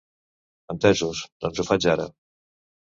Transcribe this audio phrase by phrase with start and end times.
[0.75, 2.13] Entesos, doncs ho faig ara.